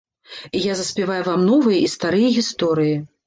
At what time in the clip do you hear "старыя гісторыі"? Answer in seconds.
1.95-2.95